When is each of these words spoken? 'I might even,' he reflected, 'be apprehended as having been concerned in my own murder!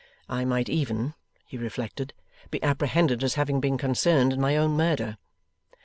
'I 0.27 0.45
might 0.45 0.67
even,' 0.67 1.13
he 1.45 1.59
reflected, 1.59 2.11
'be 2.49 2.63
apprehended 2.63 3.23
as 3.23 3.35
having 3.35 3.61
been 3.61 3.77
concerned 3.77 4.33
in 4.33 4.41
my 4.41 4.57
own 4.57 4.71
murder! 4.71 5.17